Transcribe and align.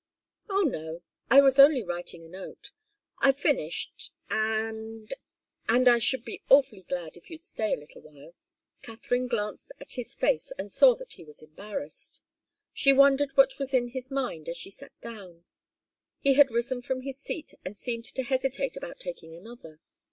"Oh, 0.49 0.61
no 0.61 1.03
I 1.29 1.41
was 1.41 1.59
only 1.59 1.83
writing 1.83 2.23
a 2.25 2.27
note. 2.27 2.71
I've 3.19 3.37
finished 3.37 4.11
and 4.31 5.13
and 5.69 5.87
I 5.87 5.99
should 5.99 6.25
be 6.25 6.41
awfully 6.49 6.81
glad 6.81 7.17
if 7.17 7.29
you'd 7.29 7.43
stay 7.43 7.75
a 7.75 7.77
little 7.77 8.01
while." 8.01 8.33
Katharine 8.81 9.27
glanced 9.27 9.71
at 9.79 9.91
his 9.93 10.15
face 10.15 10.51
and 10.57 10.71
saw 10.71 10.95
that 10.95 11.13
he 11.13 11.23
was 11.23 11.43
embarrassed. 11.43 12.23
She 12.73 12.91
wondered 12.91 13.37
what 13.37 13.59
was 13.59 13.75
in 13.75 13.89
his 13.89 14.09
mind 14.09 14.49
as 14.49 14.57
she 14.57 14.71
sat 14.71 14.99
down. 15.01 15.45
He 16.19 16.33
had 16.33 16.49
risen 16.49 16.81
from 16.81 17.01
his 17.01 17.19
seat 17.19 17.53
and 17.63 17.77
seemed 17.77 18.05
to 18.05 18.23
hesitate 18.23 18.75
about 18.75 18.99
taking 18.99 19.35
another. 19.35 19.81